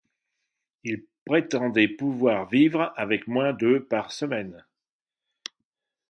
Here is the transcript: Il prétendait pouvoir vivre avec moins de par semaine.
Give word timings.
Il 0.83 1.05
prétendait 1.25 1.87
pouvoir 1.87 2.49
vivre 2.49 2.91
avec 2.97 3.27
moins 3.27 3.53
de 3.53 3.77
par 3.77 4.11
semaine. 4.11 4.65